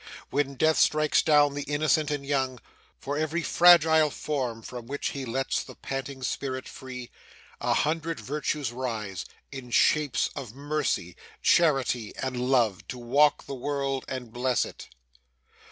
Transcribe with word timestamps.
When 0.31 0.55
Death 0.55 0.79
strikes 0.79 1.21
down 1.21 1.53
the 1.53 1.61
innocent 1.61 2.09
and 2.09 2.25
young, 2.25 2.59
for 2.97 3.19
every 3.19 3.43
fragile 3.43 4.09
form 4.09 4.63
from 4.63 4.87
which 4.87 5.09
he 5.09 5.25
lets 5.25 5.61
the 5.61 5.75
panting 5.75 6.23
spirit 6.23 6.67
free, 6.67 7.11
a 7.59 7.75
hundred 7.75 8.19
virtues 8.19 8.71
rise, 8.71 9.25
in 9.51 9.69
shapes 9.69 10.31
of 10.35 10.55
mercy, 10.55 11.15
charity, 11.43 12.13
and 12.17 12.49
love, 12.49 12.87
to 12.87 12.97
walk 12.97 13.45
the 13.45 13.53
world, 13.53 14.03
and 14.07 14.33
bless 14.33 14.65
it. 14.65 14.87